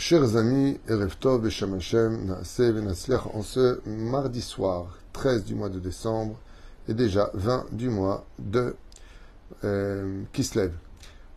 Chers 0.00 0.34
amis, 0.34 0.80
Erev 0.88 1.14
Tov 1.20 1.46
et 1.46 1.64
en 3.34 3.42
ce 3.42 3.80
mardi 3.86 4.40
soir, 4.40 4.96
13 5.12 5.44
du 5.44 5.54
mois 5.54 5.68
de 5.68 5.78
décembre, 5.78 6.38
et 6.88 6.94
déjà 6.94 7.30
20 7.34 7.66
du 7.72 7.90
mois 7.90 8.24
de 8.38 8.74
euh, 9.62 10.22
Kislev. 10.32 10.72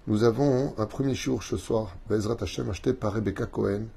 Nous 0.08 0.24
avons 0.24 0.74
un 0.78 0.86
premier 0.86 1.14
jour 1.14 1.44
ce 1.44 1.58
soir, 1.58 1.98
Bezrat 2.10 2.38
Hashem, 2.40 2.70
acheté 2.70 2.94
par 2.94 3.12
Rebecca 3.12 3.46
Cohen, 3.48 3.88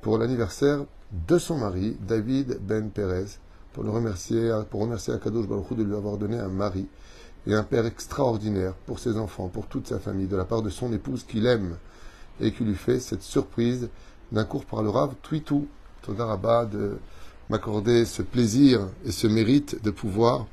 pour 0.00 0.16
l'anniversaire 0.16 0.86
de 1.28 1.36
son 1.36 1.58
mari, 1.58 1.98
David 2.00 2.58
Ben 2.62 2.88
Perez, 2.88 3.38
pour 3.74 3.84
le 3.84 3.90
remercier, 3.90 4.50
pour 4.70 4.80
remercier 4.80 5.12
Akadosh 5.12 5.46
Baruch 5.46 5.76
de 5.76 5.82
lui 5.82 5.94
avoir 5.94 6.16
donné 6.16 6.38
un 6.38 6.48
mari 6.48 6.88
et 7.46 7.52
un 7.52 7.64
père 7.64 7.84
extraordinaire 7.84 8.72
pour 8.86 8.98
ses 8.98 9.18
enfants, 9.18 9.48
pour 9.48 9.66
toute 9.66 9.88
sa 9.88 9.98
famille, 9.98 10.26
de 10.26 10.36
la 10.36 10.46
part 10.46 10.62
de 10.62 10.70
son 10.70 10.90
épouse 10.94 11.22
qu'il 11.22 11.44
aime 11.44 11.76
et 12.40 12.52
qui 12.52 12.64
lui 12.64 12.74
fait 12.74 13.00
cette 13.00 13.22
surprise 13.22 13.88
d'un 14.32 14.44
cours 14.44 14.64
par 14.64 14.82
le 14.82 14.90
Rav 14.90 15.14
Twitou, 15.22 15.66
Todarabah, 16.02 16.66
de 16.66 16.98
m'accorder 17.48 18.04
ce 18.04 18.22
plaisir 18.22 18.88
et 19.04 19.12
ce 19.12 19.26
mérite 19.26 19.82
de 19.82 19.90
pouvoir, 19.90 20.46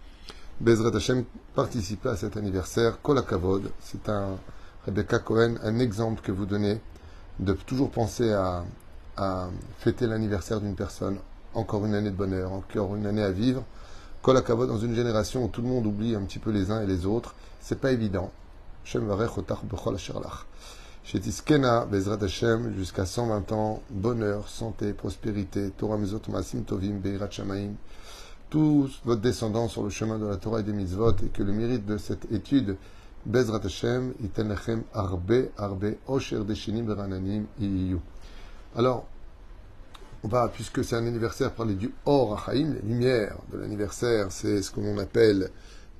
Bezrat 0.61 0.95
Hashem, 0.95 1.25
participer 1.55 2.09
à 2.09 2.15
cet 2.15 2.37
anniversaire. 2.37 3.01
Kolakavod, 3.01 3.71
c'est 3.81 4.07
un 4.09 4.37
Rebecca 4.85 5.19
Cohen, 5.19 5.55
un 5.63 5.79
exemple 5.79 6.21
que 6.21 6.31
vous 6.31 6.45
donnez 6.45 6.79
de 7.39 7.53
toujours 7.53 7.89
penser 7.89 8.31
à, 8.31 8.63
fêter 9.79 10.07
l'anniversaire 10.07 10.59
d'une 10.59 10.75
personne, 10.75 11.17
encore 11.53 11.85
une 11.85 11.93
année 11.93 12.09
de 12.09 12.15
bonheur, 12.15 12.51
encore 12.51 12.95
une 12.95 13.05
année 13.05 13.21
à 13.21 13.31
vivre. 13.31 13.63
Kolakavod, 14.21 14.67
dans 14.67 14.79
une 14.79 14.95
génération 14.95 15.43
où 15.45 15.47
tout 15.49 15.61
le 15.61 15.67
monde 15.67 15.85
oublie 15.85 16.15
un 16.15 16.21
petit 16.21 16.39
peu 16.39 16.51
les 16.51 16.71
uns 16.71 16.81
et 16.81 16.87
les 16.87 17.05
autres, 17.05 17.35
c'est 17.59 17.79
pas 17.79 17.91
évident. 17.91 18.31
Shem 18.85 19.07
Asherlach. 21.03 21.23
Shetiskena, 21.23 21.85
Bezrat 21.85 22.23
Hashem, 22.23 22.73
jusqu'à 22.77 23.05
120 23.05 23.51
ans, 23.51 23.81
bonheur, 23.89 24.47
santé, 24.47 24.93
prospérité, 24.93 25.71
Torah 25.77 25.97
Mizot 25.97 26.21
Masim 26.29 26.63
Tovim, 26.63 26.99
Beirat 26.99 27.29
Shamaim, 27.29 27.73
tous 28.49 29.01
votre 29.05 29.21
descendants 29.21 29.67
sur 29.67 29.83
le 29.83 29.89
chemin 29.89 30.19
de 30.19 30.25
la 30.25 30.37
Torah 30.37 30.59
et 30.59 30.63
des 30.63 30.73
mitzvot, 30.73 31.15
et 31.23 31.27
que 31.27 31.43
le 31.43 31.51
mérite 31.51 31.85
de 31.85 31.97
cette 31.97 32.31
étude, 32.31 32.77
Bezrat 33.25 33.61
Hashem, 33.63 34.13
Iten 34.23 34.49
Lechem 34.49 34.83
Arbe, 34.93 35.49
Arbe, 35.57 35.95
Osher 36.07 36.43
Deshinim 36.43 36.85
Berananim, 36.85 37.45
Iyu. 37.59 37.99
Alors, 38.75 39.07
on 40.23 40.27
va, 40.27 40.47
puisque 40.47 40.83
c'est 40.83 40.95
un 40.95 41.05
anniversaire, 41.05 41.51
parler 41.51 41.75
du 41.75 41.93
Or 42.05 42.33
Achaim, 42.33 42.75
les 42.75 42.87
lumières 42.87 43.37
de 43.51 43.57
l'anniversaire, 43.57 44.31
c'est 44.31 44.61
ce 44.61 44.71
que 44.71 44.79
l'on 44.79 44.97
appelle 44.97 45.49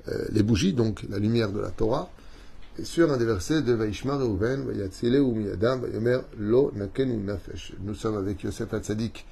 euh, 0.08 0.26
les 0.32 0.44
bougies, 0.44 0.74
donc 0.74 1.06
la 1.10 1.20
lumière 1.20 1.52
de 1.52 1.60
la 1.60 1.70
Torah. 1.70 2.10
Sur 2.82 3.12
un 3.12 3.18
des 3.18 3.26
versets 3.26 3.62
de 3.62 3.72
Vaishma 3.72 4.16
Reuven, 4.16 4.66
Vayatzile 4.66 5.20
ou 5.20 5.36
Miyadam, 5.36 5.82
Vayomer 5.82 6.22
Lo 6.40 6.72
Nakenu 6.74 7.18
Nafesh. 7.18 7.76
Nous 7.82 7.94
sommes 7.94 8.18
avec 8.18 8.42
Yosef 8.42 8.74
Hatzadik 8.74 9.28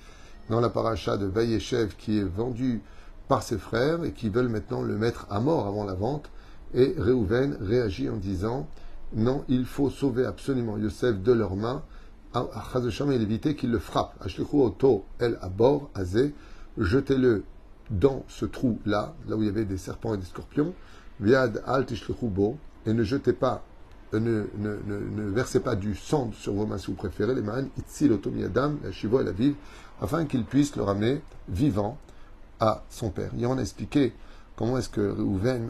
dans 0.52 0.62
la 0.62 0.70
paracha 0.70 1.18
de 1.18 1.26
Vayeshev 1.26 1.96
qui 1.98 2.20
est 2.20 2.24
vendu 2.24 2.82
par 3.28 3.42
ses 3.42 3.58
frères 3.58 4.04
et 4.04 4.12
qui 4.12 4.30
veulent 4.30 4.48
maintenant 4.48 4.84
le 4.84 4.96
mettre 4.96 5.26
à 5.32 5.40
mort 5.40 5.66
avant 5.66 5.86
la 5.86 5.96
vente. 5.96 6.30
Et 6.76 6.94
Reuven 7.00 7.58
réagit 7.60 8.10
en 8.10 8.18
disant 8.18 8.68
Non, 9.16 9.44
il 9.50 9.66
faut 9.66 9.90
sauver 9.90 10.24
absolument 10.24 10.78
Yosef 10.78 11.20
de 11.20 11.32
leurs 11.32 11.56
mains. 11.56 11.82
Chazesham 12.72 13.12
et 13.12 13.16
éviter 13.16 13.56
qu'il 13.56 13.72
le 13.72 13.80
frappe. 13.80 14.24
Oto 14.54 15.04
El 15.18 15.40
Abor 15.42 15.90
Azé, 15.96 16.36
jetez-le 16.78 17.44
dans 17.90 18.24
ce 18.28 18.46
trou-là, 18.46 19.16
là 19.28 19.36
où 19.36 19.42
il 19.42 19.48
y 19.48 19.50
avait 19.50 19.66
des 19.66 19.78
serpents 19.78 20.14
et 20.14 20.18
des 20.20 20.26
scorpions. 20.26 20.76
Viad 21.20 21.64
Al 21.66 21.88
Bo 22.22 22.58
et 22.86 22.94
ne 22.94 23.04
jetez 23.04 23.34
pas, 23.34 23.64
ne, 24.14 24.20
ne, 24.20 24.48
ne, 24.58 25.00
ne, 25.16 25.30
versez 25.30 25.60
pas 25.60 25.76
du 25.76 25.96
sang 25.96 26.32
sur 26.34 26.54
vos 26.54 26.66
mains 26.66 26.78
si 26.78 26.88
vous 26.88 26.96
préférez, 26.96 27.36
les 27.36 27.42
mains, 27.42 27.66
itzil 27.78 28.20
adam, 28.46 28.76
la 28.84 28.92
chivo 28.92 29.22
et 29.22 29.24
la 29.24 29.32
vive, 29.32 29.56
afin 30.02 30.26
qu'il 30.26 30.44
puisse 30.44 30.76
le 30.76 30.84
ramener 30.84 31.22
vivant 31.48 31.98
à 32.60 32.84
son 32.90 33.10
père. 33.10 33.32
Et 33.40 33.46
on 33.46 33.58
a 33.58 33.62
expliqué 33.62 34.14
comment 34.56 34.78
est-ce 34.78 34.90
que 34.90 35.02
Reuven 35.02 35.70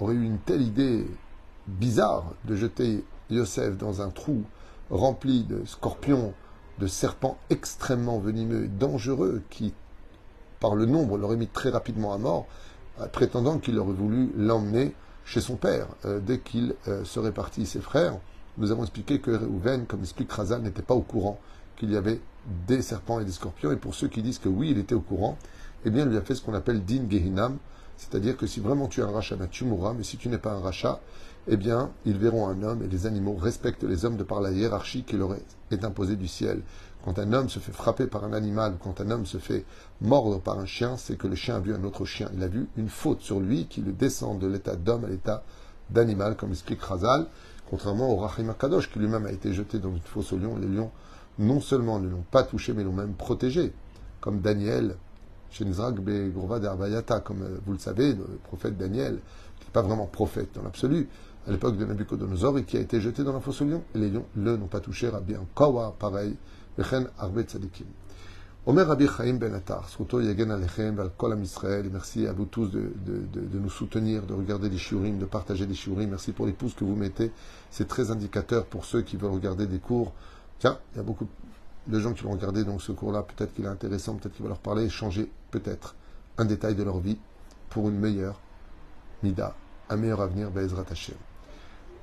aurait 0.00 0.14
eu 0.14 0.24
une 0.24 0.38
telle 0.38 0.62
idée 0.62 1.06
bizarre 1.66 2.34
de 2.44 2.56
jeter 2.56 3.04
Yosef 3.30 3.76
dans 3.76 4.00
un 4.00 4.10
trou 4.10 4.42
rempli 4.90 5.44
de 5.44 5.64
scorpions, 5.66 6.34
de 6.78 6.86
serpents 6.86 7.38
extrêmement 7.50 8.18
venimeux 8.18 8.64
et 8.64 8.68
dangereux 8.68 9.42
qui, 9.50 9.74
par 10.60 10.74
le 10.74 10.86
nombre, 10.86 11.18
l'aurait 11.18 11.36
mis 11.36 11.48
très 11.48 11.70
rapidement 11.70 12.12
à 12.12 12.18
mort, 12.18 12.46
prétendant 13.12 13.58
qu'il 13.58 13.78
aurait 13.78 13.92
voulu 13.92 14.32
l'emmener 14.36 14.94
chez 15.28 15.42
son 15.42 15.56
père 15.56 15.86
euh, 16.06 16.20
dès 16.20 16.38
qu'il 16.38 16.74
euh, 16.88 17.04
serait 17.04 17.32
parti. 17.32 17.66
Ses 17.66 17.80
frères, 17.80 18.16
nous 18.56 18.72
avons 18.72 18.82
expliqué 18.82 19.20
que 19.20 19.30
Reuven, 19.30 19.84
comme 19.86 20.00
explique 20.00 20.32
Razal, 20.32 20.62
n'était 20.62 20.82
pas 20.82 20.94
au 20.94 21.02
courant 21.02 21.38
qu'il 21.76 21.92
y 21.92 21.96
avait 21.96 22.20
des 22.66 22.80
serpents 22.80 23.20
et 23.20 23.26
des 23.26 23.32
scorpions. 23.32 23.70
Et 23.70 23.76
pour 23.76 23.94
ceux 23.94 24.08
qui 24.08 24.22
disent 24.22 24.38
que 24.38 24.48
oui, 24.48 24.70
il 24.70 24.78
était 24.78 24.94
au 24.94 25.00
courant, 25.00 25.36
eh 25.84 25.90
bien, 25.90 26.04
il 26.04 26.08
lui 26.08 26.16
a 26.16 26.22
fait 26.22 26.34
ce 26.34 26.40
qu'on 26.40 26.54
appelle 26.54 26.82
din 26.82 27.02
gehinam, 27.08 27.58
c'est-à-dire 27.98 28.36
que 28.36 28.46
si 28.46 28.60
vraiment 28.60 28.86
tu 28.86 29.00
es 29.00 29.02
un 29.02 29.10
rachat, 29.10 29.36
ben, 29.36 29.48
tu 29.50 29.64
mourras, 29.64 29.92
mais 29.92 30.04
si 30.04 30.16
tu 30.16 30.28
n'es 30.28 30.38
pas 30.38 30.52
un 30.52 30.60
rachat, 30.60 31.00
eh 31.48 31.56
bien, 31.56 31.90
ils 32.06 32.16
verront 32.16 32.48
un 32.48 32.62
homme 32.62 32.82
et 32.82 32.86
les 32.86 33.06
animaux 33.06 33.34
respectent 33.34 33.82
les 33.82 34.04
hommes 34.04 34.16
de 34.16 34.22
par 34.22 34.40
la 34.40 34.52
hiérarchie 34.52 35.02
qui 35.02 35.16
leur 35.16 35.34
est 35.70 35.84
imposée 35.84 36.16
du 36.16 36.28
ciel. 36.28 36.62
Quand 37.04 37.18
un 37.18 37.32
homme 37.32 37.48
se 37.48 37.58
fait 37.58 37.72
frapper 37.72 38.06
par 38.06 38.24
un 38.24 38.32
animal, 38.32 38.76
quand 38.82 39.00
un 39.00 39.10
homme 39.10 39.26
se 39.26 39.38
fait 39.38 39.64
mordre 40.00 40.40
par 40.40 40.58
un 40.58 40.66
chien, 40.66 40.96
c'est 40.96 41.16
que 41.16 41.26
le 41.26 41.34
chien 41.34 41.56
a 41.56 41.60
vu 41.60 41.74
un 41.74 41.82
autre 41.82 42.04
chien. 42.04 42.30
Il 42.34 42.42
a 42.42 42.48
vu 42.48 42.68
une 42.76 42.88
faute 42.88 43.20
sur 43.20 43.40
lui 43.40 43.66
qui 43.66 43.80
le 43.80 43.92
descend 43.92 44.38
de 44.38 44.46
l'état 44.46 44.76
d'homme 44.76 45.04
à 45.04 45.08
l'état 45.08 45.42
d'animal, 45.90 46.36
comme 46.36 46.50
explique 46.50 46.82
Razal, 46.82 47.26
contrairement 47.68 48.12
au 48.12 48.16
Rahim 48.16 48.50
Akadosh 48.50 48.92
qui 48.92 48.98
lui-même 49.00 49.26
a 49.26 49.32
été 49.32 49.52
jeté 49.52 49.78
dans 49.78 49.90
une 49.90 50.00
fosse 50.00 50.32
au 50.32 50.38
lion. 50.38 50.56
Les 50.56 50.68
lions, 50.68 50.90
non 51.38 51.60
seulement 51.60 51.98
ne 51.98 52.08
l'ont 52.08 52.24
pas 52.30 52.44
touché, 52.44 52.74
mais 52.74 52.84
l'ont 52.84 52.92
même 52.92 53.14
protégé, 53.14 53.72
comme 54.20 54.40
Daniel, 54.40 54.96
comme 57.24 57.42
euh, 57.42 57.58
vous 57.64 57.72
le 57.72 57.78
savez, 57.78 58.12
le 58.12 58.24
prophète 58.44 58.76
Daniel, 58.76 59.18
qui 59.58 59.66
n'est 59.66 59.72
pas 59.72 59.82
vraiment 59.82 60.06
prophète 60.06 60.50
dans 60.54 60.62
l'absolu, 60.62 61.08
à 61.46 61.50
l'époque 61.50 61.76
de 61.76 61.84
Nabucodonosor, 61.84 62.58
et 62.58 62.64
qui 62.64 62.76
a 62.76 62.80
été 62.80 63.00
jeté 63.00 63.24
dans 63.24 63.32
la 63.32 63.40
fosse 63.40 63.62
au 63.62 63.64
lion. 63.64 63.82
Et 63.94 63.98
les 63.98 64.10
lions, 64.10 64.26
le 64.36 64.56
n'ont 64.56 64.66
pas 64.66 64.80
touché, 64.80 65.08
Rabbi 65.08 65.34
Kawa, 65.54 65.94
pareil, 65.98 66.36
Omer 68.66 68.86
Rabbi 68.86 69.06
Chaim 69.08 69.38
Ben 69.38 69.54
Atar, 69.54 69.88
Yagen 70.12 70.50
Alechem, 70.50 70.96
Israël, 71.42 71.88
merci 71.90 72.26
à 72.26 72.32
vous 72.32 72.44
tous 72.44 72.70
de, 72.70 72.92
nous 73.54 73.70
soutenir, 73.70 74.22
de 74.26 74.34
regarder 74.34 74.68
des 74.68 74.76
shiurim, 74.76 75.18
de 75.18 75.24
partager 75.24 75.66
des 75.66 75.74
shiurim. 75.74 76.10
Merci 76.10 76.32
pour 76.32 76.46
les 76.46 76.52
pouces 76.52 76.74
que 76.74 76.84
vous 76.84 76.94
mettez. 76.94 77.32
C'est 77.70 77.88
très 77.88 78.10
indicateur 78.10 78.66
pour 78.66 78.84
ceux 78.84 79.02
qui 79.02 79.16
veulent 79.16 79.32
regarder 79.32 79.66
des 79.66 79.78
cours. 79.78 80.12
Tiens, 80.58 80.78
il 80.92 80.98
y 80.98 81.00
a 81.00 81.02
beaucoup 81.02 81.26
de 81.86 81.98
gens 81.98 82.12
qui 82.12 82.22
vont 82.24 82.32
regarder 82.32 82.62
donc 82.64 82.82
ce 82.82 82.92
cours-là. 82.92 83.22
Peut-être 83.22 83.54
qu'il 83.54 83.64
est 83.64 83.68
intéressant, 83.68 84.16
peut-être 84.16 84.34
qu'il 84.34 84.42
va 84.42 84.50
leur 84.50 84.58
parler, 84.58 84.88
changer 84.88 85.30
peut-être 85.50 85.94
un 86.36 86.44
détail 86.44 86.74
de 86.74 86.82
leur 86.82 86.98
vie 86.98 87.18
pour 87.70 87.88
une 87.88 87.98
meilleure 87.98 88.40
mida, 89.22 89.54
un 89.90 89.96
meilleur 89.96 90.20
avenir, 90.20 90.50
Bezrat 90.50 90.84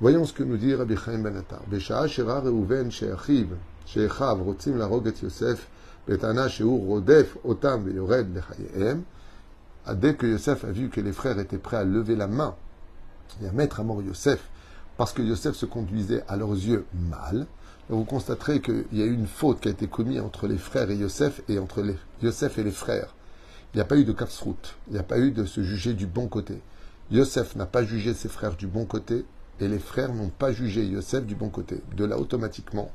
Voyons 0.02 0.26
ce 0.26 0.34
que 0.34 0.44
nous 0.44 0.58
dit 0.58 0.76
Rabbi 0.76 0.98
Chaim 0.98 1.20
Ben 1.20 1.38
Attar. 1.38 1.62
Shera 1.80 2.42
Reuven 2.42 2.92
she'achiv, 2.92 3.56
Yosef, 3.96 5.68
betana 6.08 6.50
she'u 6.50 6.66
rodef 6.66 7.38
otam 7.46 7.86
ve'yored. 7.86 8.44
Dès 9.94 10.16
que 10.16 10.26
Yosef 10.26 10.66
a 10.66 10.72
vu 10.72 10.90
que 10.90 11.00
les 11.00 11.14
frères 11.14 11.40
étaient 11.40 11.58
prêts 11.58 11.78
à 11.78 11.84
lever 11.84 12.16
la 12.16 12.28
main 12.28 12.56
et 13.42 13.48
à 13.48 13.52
mettre 13.52 13.80
à 13.80 13.84
mort 13.84 14.02
Yosef, 14.02 14.50
parce 14.98 15.14
que 15.14 15.22
Yosef 15.22 15.56
se 15.56 15.66
conduisait 15.66 16.24
à 16.28 16.36
leurs 16.36 16.54
yeux 16.54 16.86
mal, 16.94 17.46
vous 17.88 18.04
constaterez 18.04 18.62
qu'il 18.62 18.86
y 18.94 19.02
a 19.02 19.06
eu 19.06 19.14
une 19.14 19.28
faute 19.28 19.62
qui 19.62 19.68
a 19.68 19.72
été 19.72 19.88
commise 19.88 20.20
entre 20.20 20.48
les 20.48 20.58
frères 20.58 20.90
et 20.90 20.96
Yosef 20.96 21.42
et 21.48 21.60
entre 21.60 21.86
Yosef 22.22 22.58
et 22.58 22.64
les 22.64 22.72
frères. 22.72 23.14
Il 23.76 23.80
n'y 23.80 23.82
a 23.82 23.86
pas 23.86 23.98
eu 23.98 24.06
de 24.06 24.14
kafsrout, 24.14 24.78
il 24.88 24.94
n'y 24.94 25.00
a 25.00 25.04
pas 25.04 25.20
eu 25.20 25.32
de 25.32 25.44
se 25.44 25.62
juger 25.62 25.94
du 25.94 26.08
bon 26.08 26.30
côté. 26.30 26.62
Yosef 27.12 27.58
n'a 27.58 27.66
pas 27.66 27.84
jugé 27.84 28.14
ses 28.14 28.30
frères 28.30 28.56
du 28.56 28.68
bon 28.68 28.86
côté 28.86 29.26
et 29.60 29.68
les 29.68 29.80
frères 29.80 30.14
n'ont 30.14 30.30
pas 30.30 30.54
jugé 30.54 30.86
Yosef 30.86 31.26
du 31.26 31.36
bon 31.36 31.50
côté. 31.50 31.82
De 31.98 32.06
là, 32.06 32.18
automatiquement, 32.18 32.90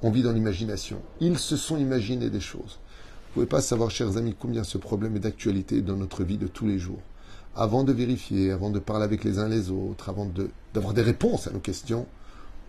on 0.00 0.12
vit 0.12 0.22
dans 0.22 0.30
l'imagination. 0.30 1.02
Ils 1.18 1.36
se 1.36 1.56
sont 1.56 1.78
imaginés 1.78 2.30
des 2.30 2.38
choses. 2.38 2.78
Vous 2.78 3.40
ne 3.40 3.46
pouvez 3.46 3.46
pas 3.46 3.60
savoir, 3.60 3.90
chers 3.90 4.16
amis, 4.16 4.36
combien 4.38 4.62
ce 4.62 4.78
problème 4.78 5.16
est 5.16 5.18
d'actualité 5.18 5.82
dans 5.82 5.96
notre 5.96 6.22
vie 6.22 6.38
de 6.38 6.46
tous 6.46 6.68
les 6.68 6.78
jours. 6.78 7.02
Avant 7.56 7.82
de 7.82 7.92
vérifier, 7.92 8.52
avant 8.52 8.70
de 8.70 8.78
parler 8.78 9.02
avec 9.02 9.24
les 9.24 9.40
uns 9.40 9.48
les 9.48 9.72
autres, 9.72 10.08
avant 10.08 10.30
d'avoir 10.74 10.94
des 10.94 11.02
réponses 11.02 11.48
à 11.48 11.50
nos 11.50 11.58
questions, 11.58 12.06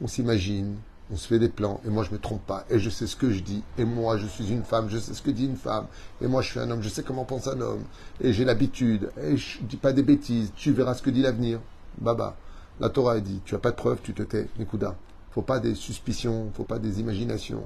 on 0.02 0.08
s'imagine, 0.08 0.78
on 1.12 1.16
se 1.16 1.28
fait 1.28 1.40
des 1.40 1.50
plans, 1.50 1.82
et 1.86 1.90
moi 1.90 2.04
je 2.04 2.12
me 2.12 2.18
trompe 2.18 2.46
pas, 2.46 2.66
et 2.70 2.80
je 2.80 2.90
sais 2.90 3.08
ce 3.08 3.16
que 3.16 3.30
je 3.30 3.42
dis, 3.42 3.64
et 3.78 3.86
moi 3.86 4.18
je 4.18 4.26
suis 4.26 4.50
une 4.50 4.64
femme, 4.64 4.90
je 4.90 4.98
sais 4.98 5.14
ce 5.14 5.22
que 5.22 5.32
dit 5.32 5.46
une 5.46 5.58
femme, 5.58 5.88
et 6.22 6.28
moi 6.28 6.42
je 6.42 6.50
suis 6.50 6.60
un 6.60 6.70
homme, 6.72 6.82
je 6.82 6.90
sais 6.90 7.04
comment 7.04 7.26
pense 7.26 7.48
un 7.48 7.60
homme, 7.60 7.84
et 8.22 8.34
j'ai 8.34 8.46
l'habitude, 8.46 9.12
et 9.22 9.38
je 9.38 9.62
dis 9.62 9.78
pas 9.78 9.94
des 9.94 10.04
bêtises, 10.04 10.52
tu 10.56 10.72
verras 10.72 10.96
ce 10.96 11.02
que 11.02 11.10
dit 11.10 11.22
l'avenir. 11.22 11.60
Baba, 12.00 12.36
la 12.80 12.90
Torah 12.90 13.14
a 13.14 13.20
dit, 13.20 13.42
tu 13.46 13.54
n'as 13.54 13.60
pas 13.60 13.72
de 13.72 13.76
preuves, 13.76 14.00
tu 14.02 14.14
te 14.14 14.24
tais, 14.24 14.48
Nikuda 14.58 14.96
faut 15.34 15.42
pas 15.42 15.60
des 15.60 15.74
suspicions, 15.74 16.52
faut 16.54 16.64
pas 16.64 16.78
des 16.78 17.00
imaginations. 17.00 17.64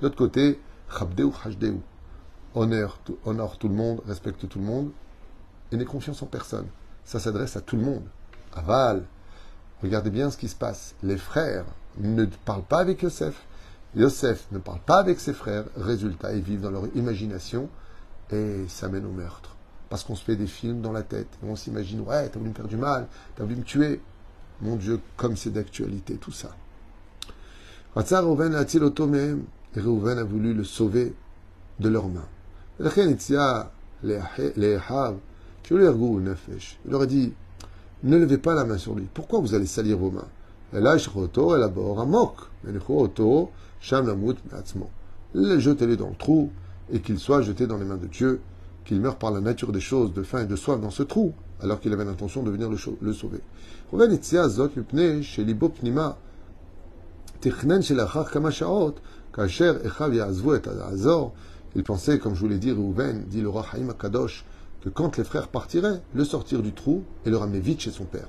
D'autre 0.00 0.16
côté, 0.16 0.60
chabdeu 0.88 1.30
hashdeu. 1.44 1.78
Honore, 2.54 2.98
honore 3.24 3.58
tout 3.58 3.68
le 3.68 3.74
monde, 3.74 4.00
respecte 4.06 4.48
tout 4.48 4.60
le 4.60 4.64
monde, 4.64 4.90
et 5.72 5.76
n'aie 5.76 5.84
confiance 5.84 6.22
en 6.22 6.26
personne. 6.26 6.66
Ça 7.04 7.18
s'adresse 7.18 7.56
à 7.56 7.60
tout 7.60 7.76
le 7.76 7.82
monde. 7.82 8.04
Aval, 8.54 9.04
regardez 9.82 10.10
bien 10.10 10.30
ce 10.30 10.36
qui 10.36 10.48
se 10.48 10.54
passe. 10.54 10.94
Les 11.02 11.18
frères 11.18 11.64
ne 11.98 12.24
parlent 12.44 12.62
pas 12.62 12.78
avec 12.78 13.02
Yosef. 13.02 13.46
Yosef 13.96 14.46
ne 14.52 14.58
parle 14.58 14.80
pas 14.80 14.98
avec 14.98 15.20
ses 15.20 15.32
frères, 15.32 15.64
résultat, 15.76 16.34
ils 16.34 16.42
vivent 16.42 16.60
dans 16.60 16.70
leur 16.70 16.86
imagination 16.94 17.68
et 18.30 18.64
ça 18.68 18.88
mène 18.88 19.06
au 19.06 19.12
meurtre. 19.12 19.56
Parce 19.88 20.04
qu'on 20.04 20.14
se 20.14 20.24
fait 20.24 20.36
des 20.36 20.46
films 20.46 20.82
dans 20.82 20.92
la 20.92 21.02
tête, 21.02 21.28
on 21.42 21.56
s'imagine, 21.56 22.00
ouais, 22.00 22.28
t'as 22.28 22.38
voulu 22.38 22.50
me 22.50 22.54
faire 22.54 22.68
du 22.68 22.76
mal, 22.76 23.06
t'as 23.36 23.44
voulu 23.44 23.56
me 23.56 23.62
tuer. 23.62 24.00
Mon 24.60 24.76
Dieu, 24.76 25.00
comme 25.16 25.36
c'est 25.36 25.50
d'actualité 25.50 26.16
tout 26.16 26.32
ça. 26.32 26.50
Reuven 27.94 28.54
a 30.18 30.24
voulu 30.24 30.54
le 30.54 30.64
sauver 30.64 31.14
de 31.80 31.88
leurs 31.88 32.08
mains. 32.08 32.28
Il 36.84 36.90
leur 36.90 37.02
a 37.02 37.06
dit, 37.06 37.32
ne 38.02 38.16
levez 38.16 38.38
pas 38.38 38.54
la 38.54 38.64
main 38.64 38.78
sur 38.78 38.94
lui. 38.94 39.08
Pourquoi 39.12 39.40
vous 39.40 39.54
allez 39.54 39.66
salir 39.66 39.98
vos 39.98 40.10
mains? 40.10 40.28
Jetez-le 45.34 45.96
dans 45.96 46.08
le 46.08 46.16
trou 46.16 46.50
et 46.92 47.00
qu'il 47.00 47.18
soit 47.18 47.42
jeté 47.42 47.66
dans 47.66 47.78
les 47.78 47.84
mains 47.84 47.96
de 47.96 48.06
Dieu, 48.06 48.40
qu'il 48.84 49.00
meure 49.00 49.16
par 49.16 49.30
la 49.30 49.40
nature 49.40 49.72
des 49.72 49.80
choses, 49.80 50.12
de 50.12 50.22
faim 50.22 50.42
et 50.42 50.46
de 50.46 50.56
soif 50.56 50.80
dans 50.80 50.90
ce 50.90 51.02
trou, 51.02 51.32
alors 51.60 51.80
qu'il 51.80 51.92
avait 51.92 52.04
l'intention 52.04 52.42
de 52.42 52.50
venir 52.50 52.68
le, 52.70 53.12
sauver. 53.12 53.40
Il 61.74 61.84
pensait, 61.84 62.18
comme 62.18 62.34
je 62.34 62.40
vous 62.40 62.48
l'ai 62.48 62.58
dit, 62.58 62.74
dit 63.26 63.40
le 63.40 63.48
roi 63.48 63.66
Haïm 63.72 63.94
Kadosh, 63.94 64.44
que 64.82 64.88
quand 64.88 65.16
les 65.16 65.24
frères 65.24 65.48
partiraient, 65.48 66.00
le 66.14 66.24
sortir 66.24 66.62
du 66.62 66.72
trou 66.72 67.04
et 67.24 67.30
le 67.30 67.36
ramener 67.36 67.60
vite 67.60 67.80
chez 67.80 67.90
son 67.90 68.04
père. 68.04 68.28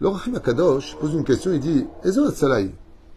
Le 0.00 0.08
Rahim 0.08 0.34
Akadosh 0.34 0.96
pose 0.96 1.14
une 1.14 1.24
question, 1.24 1.52
il 1.52 1.60
dit 1.60 1.86
Ezo 2.04 2.26
Atzalai 2.26 2.70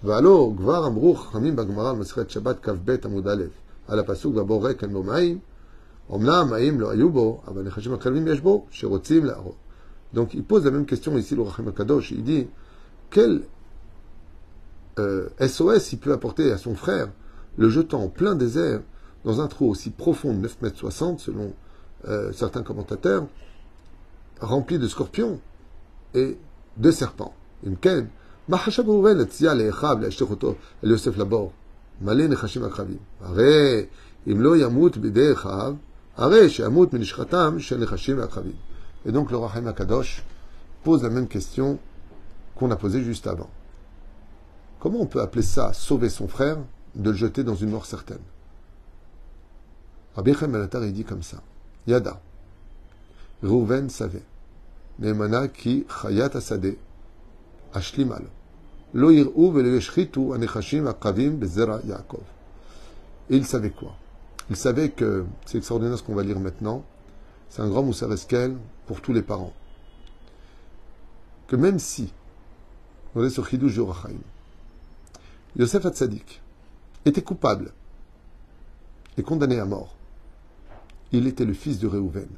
והלא 0.04 0.54
כבר 0.58 0.88
אמרו 0.88 1.16
חכמים 1.16 1.56
בגמרא 1.56 1.94
במסכת 1.94 2.30
שבת 2.30 2.60
כ"ב 2.62 2.96
עמוד 3.06 3.28
א' 3.28 3.44
על 3.88 4.00
הפסוק 4.00 4.36
ובורק 4.36 4.84
אין 4.84 4.94
בו 4.94 5.04
מים, 5.04 5.40
אמנם 6.16 6.48
מים 6.52 6.82
לא 6.82 6.92
היו 6.92 7.10
בו, 7.10 7.42
אבל 7.48 7.64
נחשים 7.64 7.94
הכלבים 7.94 8.28
יש 8.28 8.42
בו, 8.42 8.66
שרוצים 8.72 9.26
להרוג. 9.26 9.54
Donc 10.14 10.34
il 10.34 10.44
pose 10.44 10.64
la 10.66 10.72
même 10.72 10.86
question 10.86 11.18
ici, 11.18 11.36
le 11.36 11.42
Rahim 11.42 11.68
Akadosh, 11.68 12.12
il 12.12 12.24
dit 12.24 12.48
quel 13.10 13.42
euh, 15.00 15.28
SOS 15.40 15.94
il 15.94 16.00
peut 16.00 16.14
apporter 16.14 16.52
à 16.52 16.58
son 16.58 16.76
frère 16.76 17.10
le 17.58 17.70
jetant 17.70 18.04
en 18.04 18.08
plein 18.08 18.36
désert 18.36 18.82
dans 19.26 19.42
un 19.42 19.48
trou 19.48 19.70
aussi 19.70 19.90
profond 19.90 20.34
de 20.34 20.40
9 20.40 20.62
mètres 20.62 20.78
60 20.78 21.20
selon 21.20 21.54
euh, 22.09 22.33
certains 22.33 22.63
commentateurs, 22.63 23.27
rempli 24.41 24.79
de 24.79 24.89
scorpions 24.89 25.39
et 26.15 26.39
de 26.79 26.91
serpents. 26.91 27.35
Imken, 27.67 28.09
Mahasha 28.49 28.83
Bouren, 28.83 29.23
Tzia, 29.27 29.55
le 29.55 29.69
Echab, 29.69 30.01
le 30.01 30.09
Echechoto, 30.09 30.57
le 30.83 30.91
Yosef 30.91 31.19
Labor, 31.19 31.53
Malé, 32.01 32.27
le 32.27 32.43
Hashim 32.43 32.65
Akhavim. 32.65 32.97
Arre, 33.23 33.85
Imlo 34.27 34.55
Yamut, 34.55 34.93
Bide 34.99 35.19
Echab, 35.19 35.77
Arre, 36.17 36.49
Shamut, 36.49 36.91
Minishratam, 36.91 37.59
Shel 37.59 37.81
le 37.81 37.93
Hashim 37.93 38.19
Akhavim. 38.19 38.55
Et 39.05 39.13
donc 39.13 39.31
le 39.31 39.37
Rahim 39.37 39.67
Akadosh 39.67 40.25
pose 40.83 41.03
la 41.03 41.11
même 41.11 41.29
question 41.29 41.79
qu'on 42.57 42.71
a 42.71 42.77
posée 42.77 43.03
juste 43.03 43.27
avant. 43.27 43.51
Comment 44.79 45.01
on 45.01 45.07
peut 45.07 45.21
appeler 45.21 45.43
ça 45.43 45.75
sauver 45.75 46.09
son 46.09 46.29
frère 46.29 46.57
de 46.95 47.11
le 47.11 47.17
jeter 47.17 47.45
dans 47.45 47.55
une 47.55 47.71
mort 47.71 47.85
certaine? 47.85 48.23
Rabbi 50.17 50.33
Chaim 50.33 50.55
al 50.55 50.69
il 50.85 50.93
dit 50.95 51.05
comme 51.05 51.23
ça. 51.23 51.43
Yada. 51.87 52.21
Rouven 53.43 53.89
savait. 53.89 54.23
Neemana 54.99 55.49
ki 55.49 55.87
chayat 55.89 56.31
anechashim 60.35 60.87
akavim 60.87 61.39
bezera 61.39 61.81
Yaakov. 61.87 62.23
Il 63.31 63.47
savait 63.47 63.71
quoi? 63.71 63.95
Il 64.51 64.57
savait 64.57 64.91
que, 64.91 65.25
c'est 65.47 65.59
extraordinaire 65.59 65.97
ce 65.97 66.03
qu'on 66.03 66.15
va 66.17 66.25
lire 66.25 66.41
maintenant, 66.41 66.85
c'est 67.49 67.63
un 67.63 67.69
grand 67.69 67.85
Moussar 67.85 68.13
Eskel 68.13 68.57
pour 68.87 69.01
tous 69.01 69.13
les 69.13 69.23
parents. 69.23 69.53
Que 71.47 71.55
même 71.55 71.79
si, 71.79 72.13
on 73.15 73.25
est 73.25 73.31
sur 73.31 73.47
Chidush 73.47 73.77
Yorachaim, 73.77 74.19
Yosef 75.57 75.87
Hatzadik 75.87 76.43
était 77.05 77.23
coupable 77.23 77.73
et 79.17 79.23
condamné 79.23 79.59
à 79.59 79.65
mort. 79.65 79.95
Il 81.13 81.27
était 81.27 81.45
le 81.45 81.55
fils 81.55 81.79
de 81.79 81.89
Réhouven. 81.89 82.29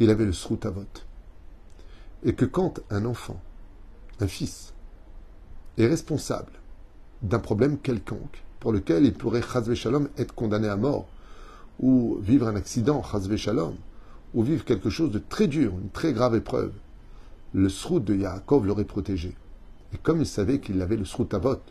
Il 0.00 0.10
avait 0.10 0.26
le 0.26 0.32
Srutavot. 0.32 0.84
Et 2.24 2.34
que 2.34 2.44
quand 2.44 2.80
un 2.90 3.06
enfant, 3.06 3.40
un 4.20 4.26
fils, 4.26 4.74
est 5.78 5.86
responsable 5.86 6.52
d'un 7.22 7.38
problème 7.38 7.78
quelconque 7.78 8.42
pour 8.60 8.72
lequel 8.72 9.04
il 9.04 9.14
pourrait, 9.14 9.42
shalom, 9.74 10.08
être 10.18 10.34
condamné 10.34 10.68
à 10.68 10.76
mort, 10.76 11.08
ou 11.78 12.18
vivre 12.20 12.46
un 12.46 12.56
accident, 12.56 13.02
shalom, 13.36 13.74
ou 14.34 14.42
vivre 14.42 14.64
quelque 14.64 14.90
chose 14.90 15.10
de 15.10 15.18
très 15.18 15.46
dur, 15.46 15.72
une 15.72 15.88
très 15.88 16.12
grave 16.12 16.34
épreuve, 16.34 16.72
le 17.54 17.68
Srut 17.70 18.04
de 18.04 18.14
Yaakov 18.14 18.66
l'aurait 18.66 18.84
protégé. 18.84 19.34
Et 19.94 19.98
comme 19.98 20.20
il 20.20 20.26
savait 20.26 20.60
qu'il 20.60 20.80
avait 20.82 20.96
le 20.96 21.06
Srutavot, 21.06 21.62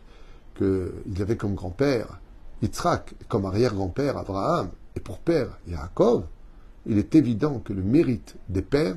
qu'il 0.56 1.22
avait 1.22 1.36
comme 1.36 1.54
grand-père 1.54 2.20
Yitzhak, 2.62 3.14
comme 3.28 3.46
arrière-grand-père 3.46 4.18
Abraham, 4.18 4.70
et 4.96 5.00
pour 5.00 5.18
père 5.18 5.58
Yaakov, 5.68 6.24
il 6.86 6.98
est 6.98 7.14
évident 7.14 7.58
que 7.58 7.72
le 7.72 7.82
mérite 7.82 8.36
des 8.48 8.62
pères 8.62 8.96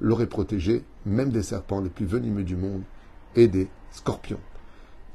l'aurait 0.00 0.26
protégé, 0.26 0.84
même 1.04 1.30
des 1.30 1.42
serpents 1.42 1.80
les 1.80 1.90
plus 1.90 2.06
venimeux 2.06 2.44
du 2.44 2.56
monde 2.56 2.82
et 3.34 3.48
des 3.48 3.68
scorpions. 3.90 4.40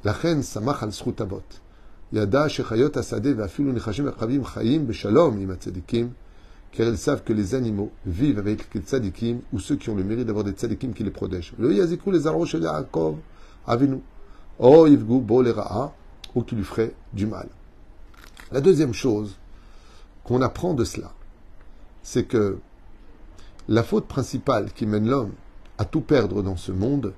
La 0.03 0.11
reine 0.11 0.43
Samach 0.43 0.83
al 0.83 0.91
Srutabot. 0.91 1.43
Yada 2.11 2.49
shechayot 2.49 2.97
asade 2.97 3.27
ve'afilu 3.27 3.71
nechashim 3.71 4.07
akravim 4.07 4.43
chayim 4.43 4.81
beshalom 4.81 5.37
im 5.39 5.55
car 6.71 6.87
elles 6.87 6.97
savent 6.97 7.23
que 7.23 7.33
les 7.33 7.53
animaux 7.53 7.91
vivent 8.05 8.39
avec 8.39 8.73
les 8.73 8.81
tzadikim 8.81 9.41
ou 9.51 9.59
ceux 9.59 9.75
qui 9.75 9.89
ont 9.89 9.95
le 9.95 10.03
mérite 10.03 10.25
d'avoir 10.25 10.45
des 10.45 10.51
tzadikim 10.51 10.93
qui 10.93 11.03
les 11.03 11.11
protègent. 11.11 11.53
Le 11.59 11.73
yazikou 11.73 12.11
les 12.11 12.27
arroches 12.27 12.55
de 12.55 12.61
Yaakov, 12.61 13.17
avinu. 13.67 13.99
Oh, 14.59 14.87
ou 16.33 16.43
qui 16.43 16.55
lui 16.55 16.63
ferait 16.63 16.93
du 17.13 17.25
mal. 17.27 17.49
La 18.51 18.61
deuxième 18.61 18.93
chose 18.93 19.37
qu'on 20.23 20.41
apprend 20.41 20.73
de 20.73 20.83
cela, 20.83 21.13
c'est 22.03 22.25
que 22.25 22.59
la 23.67 23.83
faute 23.83 24.07
principale 24.07 24.71
qui 24.73 24.85
mène 24.85 25.07
l'homme 25.07 25.33
à 25.77 25.85
tout 25.85 26.01
perdre 26.01 26.41
dans 26.41 26.57
ce 26.57 26.71
monde, 26.71 27.13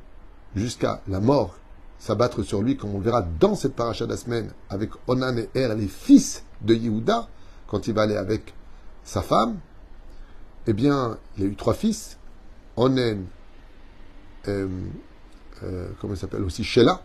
jusqu'à 0.55 1.01
la 1.07 1.19
mort, 1.19 1.55
s'abattre 1.99 2.43
sur 2.43 2.61
lui, 2.61 2.75
comme 2.75 2.95
on 2.95 2.97
le 2.97 3.03
verra 3.03 3.21
dans 3.39 3.55
cette 3.55 3.75
paracha 3.75 4.05
de 4.05 4.11
la 4.11 4.17
semaine, 4.17 4.51
avec 4.69 4.91
Onan 5.07 5.37
et 5.37 5.49
Er, 5.55 5.73
les 5.75 5.87
fils 5.87 6.43
de 6.61 6.73
Yehuda, 6.73 7.27
quand 7.67 7.87
il 7.87 7.93
va 7.93 8.03
aller 8.03 8.17
avec 8.17 8.53
sa 9.03 9.21
femme, 9.21 9.57
eh 10.67 10.73
bien, 10.73 11.17
il 11.37 11.43
a 11.43 11.47
eu 11.47 11.55
trois 11.55 11.73
fils, 11.73 12.17
Onan, 12.75 13.19
euh, 14.47 14.67
euh, 15.63 15.89
comment 15.99 16.13
il 16.13 16.19
s'appelle 16.19 16.43
aussi, 16.43 16.63
Sheila, 16.63 17.01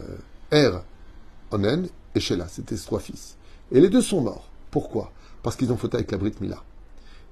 euh, 0.00 0.16
Er, 0.50 0.70
Onen 1.50 1.88
et 2.14 2.20
Sheila. 2.20 2.48
C'était 2.48 2.76
ses 2.76 2.86
trois 2.86 3.00
fils. 3.00 3.36
Et 3.72 3.80
les 3.80 3.88
deux 3.88 4.02
sont 4.02 4.20
morts. 4.20 4.49
Pourquoi? 4.70 5.12
Parce 5.42 5.56
qu'ils 5.56 5.72
ont 5.72 5.76
fauté 5.76 5.96
avec 5.96 6.10
la 6.10 6.18
Brit 6.18 6.34
Mila. 6.40 6.62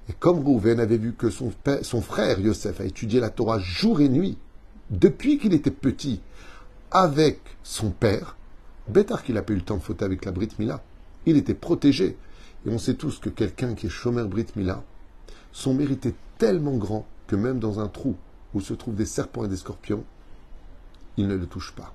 Et 0.09 0.13
comme 0.13 0.39
Rouven 0.39 0.79
avait 0.79 0.97
vu 0.97 1.13
que 1.13 1.29
son, 1.29 1.51
frère 2.01 2.39
Yosef 2.39 2.81
a 2.81 2.85
étudié 2.85 3.19
la 3.19 3.29
Torah 3.29 3.59
jour 3.59 4.01
et 4.01 4.09
nuit, 4.09 4.37
depuis 4.89 5.37
qu'il 5.37 5.53
était 5.53 5.69
petit, 5.71 6.21
avec 6.91 7.39
son 7.63 7.91
père, 7.91 8.35
Bétar 8.87 9.21
qu'il 9.21 9.35
n'a 9.35 9.43
pas 9.43 9.53
eu 9.53 9.57
le 9.57 9.61
temps 9.61 9.77
de 9.77 9.83
fauter 9.83 10.03
avec 10.03 10.25
la 10.25 10.31
Brit 10.31 10.49
Mila, 10.57 10.81
il 11.27 11.37
était 11.37 11.53
protégé. 11.53 12.17
Et 12.65 12.69
on 12.69 12.79
sait 12.79 12.95
tous 12.95 13.19
que 13.19 13.29
quelqu'un 13.29 13.75
qui 13.75 13.85
est 13.85 13.89
chômeur 13.89 14.27
Brit 14.27 14.47
Mila, 14.55 14.83
son 15.51 15.75
mérite 15.75 16.07
est 16.07 16.15
tellement 16.39 16.75
grand 16.75 17.05
que 17.27 17.35
même 17.35 17.59
dans 17.59 17.79
un 17.79 17.87
trou 17.87 18.15
où 18.55 18.61
se 18.61 18.73
trouvent 18.73 18.95
des 18.95 19.05
serpents 19.05 19.45
et 19.45 19.47
des 19.47 19.57
scorpions, 19.57 20.03
il 21.17 21.27
ne 21.27 21.35
le 21.35 21.45
touche 21.45 21.73
pas. 21.73 21.93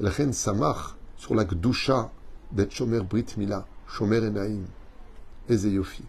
La 0.00 0.10
reine 0.10 0.32
Samach, 0.32 0.96
sur 1.16 1.36
la 1.36 1.44
Gdusha 1.44 2.10
d'être 2.50 2.72
Shomer 2.72 3.02
Brit 3.02 3.26
Mila, 3.36 3.64
Shomer 3.87 4.23
Enaim. 4.23 4.65
Eze 5.49 5.69
Yofi. 5.69 6.03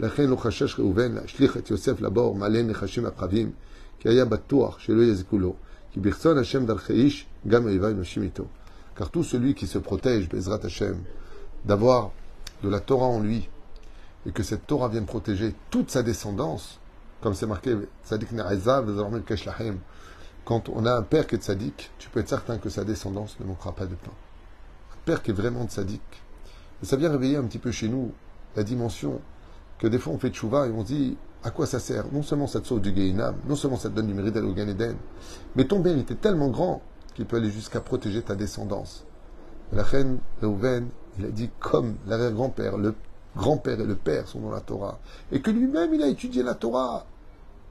לכן 0.00 0.30
לא 0.30 0.36
חשש 0.36 0.78
ראובן 0.78 1.12
להשליך 1.12 1.56
את 1.56 1.70
יוסף 1.70 2.00
לבור 2.00 2.34
מלא 2.34 2.62
נחשים 2.62 3.06
עקרבים, 3.06 3.50
כי 3.98 4.08
היה 4.08 4.24
בטוח 4.24 4.78
שלא 4.78 5.02
יזכו 5.02 5.38
לו, 5.38 5.54
כי 5.92 6.00
ברצון 6.00 6.38
השם 6.38 6.66
דרכי 6.66 6.92
איש, 6.92 7.26
גם 7.48 7.64
אויביו 7.64 7.90
נושים 7.90 8.22
איתו. 8.22 8.44
Car 8.96 9.10
tout 9.10 9.24
celui 9.24 9.54
qui 9.54 9.66
se 9.66 9.78
protège, 9.78 10.28
Bezrat 10.28 10.64
Hashem, 10.64 10.96
d'avoir 11.64 12.10
de 12.62 12.68
la 12.68 12.80
Torah 12.80 13.06
en 13.06 13.20
lui, 13.20 13.48
et 14.26 14.32
que 14.32 14.42
cette 14.42 14.66
Torah 14.66 14.88
vienne 14.88 15.06
protéger 15.06 15.54
toute 15.70 15.90
sa 15.90 16.02
descendance, 16.02 16.78
comme 17.22 17.34
c'est 17.34 17.46
marqué, 17.46 17.76
Tzadik 18.04 18.32
Ne'azav, 18.32 18.86
désormais 18.86 19.20
Kesh 19.20 19.44
Lahem, 19.46 19.78
quand 20.44 20.68
on 20.68 20.84
a 20.86 20.92
un 20.92 21.02
père 21.02 21.26
qui 21.26 21.36
est 21.36 21.42
sadique, 21.42 21.90
tu 21.98 22.08
peux 22.10 22.20
être 22.20 22.28
certain 22.28 22.58
que 22.58 22.68
sa 22.68 22.84
descendance 22.84 23.38
ne 23.40 23.46
manquera 23.46 23.72
pas 23.72 23.86
de 23.86 23.94
pain. 23.94 24.12
Un 24.92 25.00
père 25.04 25.22
qui 25.22 25.30
est 25.30 25.34
vraiment 25.34 25.68
sadique. 25.68 26.22
et 26.81 26.85
ça 26.85 26.95
vient 26.95 27.09
réveiller 27.09 27.37
un 27.37 27.43
petit 27.43 27.59
peu 27.59 27.71
chez 27.71 27.87
nous 27.87 28.11
la 28.55 28.63
dimension 28.63 29.21
que 29.79 29.87
des 29.87 29.99
fois 29.99 30.13
on 30.13 30.17
fait 30.17 30.29
de 30.29 30.35
chouva 30.35 30.67
et 30.67 30.71
on 30.71 30.83
dit 30.83 31.17
à 31.43 31.51
quoi 31.51 31.65
ça 31.65 31.79
sert? 31.79 32.05
Non 32.11 32.23
seulement 32.23 32.47
ça 32.47 32.59
te 32.59 32.67
sauve 32.67 32.81
du 32.81 32.93
Gehinam, 32.95 33.35
non 33.47 33.55
seulement 33.55 33.77
ça 33.77 33.89
te 33.89 33.95
donne 33.95 34.07
du 34.07 34.13
mérite 34.13 34.35
au 34.37 34.53
Gan 34.53 34.65
mais 35.55 35.65
ton 35.65 35.79
mérite 35.79 36.11
est 36.11 36.21
tellement 36.21 36.49
grand 36.49 36.81
qu'il 37.13 37.25
peut 37.25 37.37
aller 37.37 37.51
jusqu'à 37.51 37.81
protéger 37.81 38.21
ta 38.21 38.35
descendance. 38.35 39.05
La 39.71 39.83
reine 39.83 40.19
Reuven, 40.41 40.87
il 41.17 41.25
a 41.25 41.29
dit 41.29 41.49
comme 41.59 41.95
l'arrière-grand-père, 42.07 42.77
le 42.77 42.93
grand-père 43.35 43.79
et 43.79 43.85
le 43.85 43.95
père 43.95 44.27
sont 44.27 44.39
dans 44.39 44.51
la 44.51 44.61
Torah, 44.61 44.99
et 45.31 45.41
que 45.41 45.51
lui-même 45.51 45.93
il 45.93 46.03
a 46.03 46.07
étudié 46.07 46.43
la 46.43 46.55
Torah. 46.55 47.05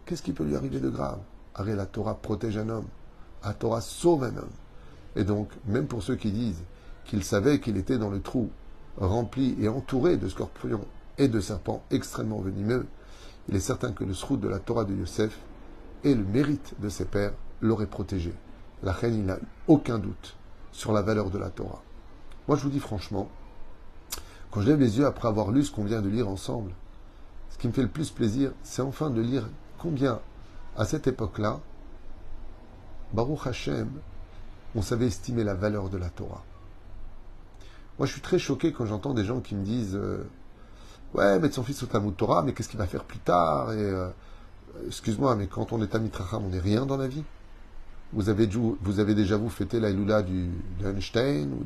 Qu'est-ce 0.07 0.23
qui 0.23 0.33
peut 0.33 0.45
lui 0.45 0.57
arriver 0.57 0.81
de 0.81 0.91
grave? 0.91 1.19
Arrête, 1.55 1.77
la 1.77 1.87
Torah 1.87 2.15
protège 2.15 2.59
un 2.59 2.69
homme. 2.69 2.87
La 3.43 3.55
Torah 3.55 3.81
sauve 3.81 4.25
un 4.25 4.37
homme. 4.37 4.51
Et 5.17 5.25
donc, 5.25 5.49
même 5.67 5.87
pour 5.87 6.03
ceux 6.03 6.17
qui 6.17 6.31
disent 6.31 6.63
qu'il 7.05 7.25
savait 7.25 7.61
qu'il 7.61 7.77
était 7.77 7.97
dans 7.97 8.11
le 8.11 8.21
trou, 8.21 8.51
rempli 8.99 9.57
et 9.61 9.69
entouré 9.69 10.17
de 10.17 10.29
scorpions 10.29 10.87
et 11.19 11.29
de 11.29 11.41
serpents 11.41 11.83
extrêmement 11.91 12.41
venimeux, 12.41 12.87
il 13.49 13.57
est 13.57 13.61
certain 13.61 13.93
que 13.93 14.05
le 14.05 14.15
srout 14.15 14.41
de 14.41 14.49
la 14.49 14.59
Torah 14.59 14.85
de 14.85 14.95
Yosef 14.95 15.39
et 16.03 16.15
le 16.15 16.25
mérite 16.25 16.75
de 16.81 16.89
ses 16.89 17.05
pères 17.05 17.35
l'auraient 17.61 17.87
protégé. 17.87 18.33
La 18.83 18.93
reine, 18.93 19.15
il 19.15 19.25
n'a 19.25 19.39
aucun 19.69 19.99
doute 19.99 20.37
sur 20.73 20.93
la 20.93 21.03
valeur 21.03 21.31
de 21.31 21.39
la 21.39 21.51
Torah. 21.51 21.83
Moi, 22.49 22.57
je 22.57 22.63
vous 22.63 22.71
dis 22.71 22.81
franchement, 22.81 23.29
quand 24.51 24.61
je 24.61 24.69
lève 24.69 24.81
les 24.81 24.99
yeux 24.99 25.07
après 25.07 25.29
avoir 25.29 25.51
lu 25.51 25.65
ce 25.65 25.73
qu'on 25.73 25.85
vient 25.85 26.03
de 26.03 26.09
lire 26.09 26.29
ensemble, 26.29 26.73
ce 27.51 27.59
qui 27.59 27.69
me 27.69 27.73
fait 27.73 27.83
le 27.83 27.89
plus 27.89 28.11
plaisir, 28.11 28.53
c'est 28.63 28.83
enfin 28.83 29.11
de 29.11 29.21
lire 29.21 29.49
combien, 29.79 30.21
à 30.77 30.85
cette 30.85 31.07
époque-là, 31.07 31.61
Baruch 33.13 33.47
Hashem, 33.47 33.91
on 34.75 34.83
savait 34.83 35.07
estimer 35.07 35.45
la 35.45 35.55
valeur 35.55 35.89
de 35.89 35.99
la 35.99 36.11
Torah. 36.11 36.43
Moi, 37.99 38.07
je 38.07 38.13
suis 38.13 38.21
très 38.21 38.39
choqué 38.39 38.73
quand 38.73 38.87
j'entends 38.87 39.15
des 39.15 39.25
gens 39.25 39.41
qui 39.41 39.55
me 39.55 39.65
disent 39.65 39.97
euh, 39.97 40.25
Ouais, 41.15 41.39
mettre 41.39 41.55
son 41.55 41.63
fils 41.63 41.81
au 41.83 41.87
Talmud 41.87 42.17
Torah, 42.17 42.43
mais 42.43 42.53
qu'est-ce 42.53 42.69
qu'il 42.69 42.79
va 42.79 42.87
faire 42.87 43.05
plus 43.05 43.21
tard 43.21 43.69
euh, 43.71 44.11
excuse-moi, 44.89 45.37
mais 45.37 45.47
quand 45.47 45.73
on 45.73 45.81
est 45.81 45.95
à 45.95 46.01
Mitracham, 46.01 46.45
on 46.45 46.49
n'est 46.49 46.59
rien 46.59 46.87
dans 46.87 46.97
la 46.97 47.07
vie. 47.07 47.23
Vous 48.13 48.29
avez, 48.29 48.47
vous 48.47 48.99
avez 48.99 49.15
déjà 49.15 49.37
vous 49.37 49.49
fêté 49.49 49.79
la 49.79 49.91
Ilula 49.91 50.23
du, 50.23 50.51
d'Einstein 50.81 51.53
ou 51.53 51.65